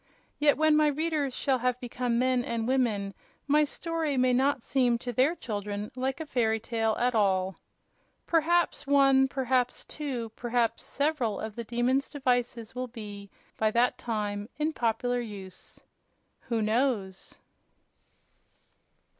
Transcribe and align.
Yet 0.39 0.57
when 0.57 0.75
my 0.75 0.87
readers 0.87 1.35
shall 1.35 1.59
have 1.59 1.79
become 1.79 2.17
men 2.17 2.43
and 2.43 2.67
women 2.67 3.13
my 3.45 3.63
story 3.63 4.17
may 4.17 4.33
not 4.33 4.63
seem 4.63 4.97
to 4.97 5.13
their 5.13 5.35
children 5.35 5.91
like 5.95 6.19
a 6.19 6.25
fairy 6.25 6.59
tale 6.59 6.95
at 6.97 7.13
all. 7.13 7.57
Perhaps 8.25 8.87
one, 8.87 9.27
perhaps 9.27 9.85
two 9.85 10.29
perhaps 10.35 10.81
several 10.83 11.39
of 11.39 11.55
the 11.55 11.63
Demon's 11.63 12.09
devices 12.09 12.73
will 12.73 12.87
be, 12.87 13.29
by 13.57 13.69
that 13.69 13.99
time, 13.99 14.49
in 14.57 14.73
popular 14.73 15.19
use. 15.21 15.79
Who 16.49 16.63
knows? 16.63 17.37